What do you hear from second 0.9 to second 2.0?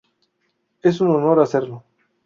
un honor hacerlo.